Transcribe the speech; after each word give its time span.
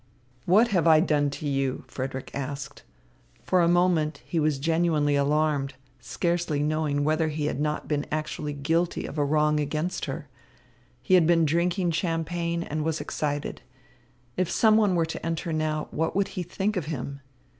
"What 0.47 0.69
have 0.69 0.87
I 0.87 0.99
done 0.99 1.29
to 1.29 1.47
you?" 1.47 1.83
Frederick 1.87 2.31
asked. 2.33 2.81
For 3.43 3.61
a 3.61 3.67
moment 3.67 4.23
he 4.25 4.39
was 4.39 4.57
genuinely 4.57 5.15
alarmed, 5.15 5.75
scarcely 5.99 6.63
knowing 6.63 7.03
whether 7.03 7.27
he 7.27 7.45
had 7.45 7.59
not 7.59 7.87
been 7.87 8.07
actually 8.11 8.53
guilty 8.53 9.05
of 9.05 9.19
a 9.19 9.23
wrong 9.23 9.59
against 9.59 10.05
her. 10.05 10.27
He 11.03 11.13
had 11.13 11.27
been 11.27 11.45
drinking 11.45 11.91
champagne 11.91 12.63
and 12.63 12.83
was 12.83 12.99
excited. 12.99 13.61
If 14.37 14.49
someone 14.49 14.95
were 14.95 15.05
to 15.05 15.23
enter 15.23 15.53
now, 15.53 15.87
what 15.91 16.15
would 16.15 16.29
he 16.29 16.41
think 16.41 16.75
of 16.77 16.85
him? 16.85 17.19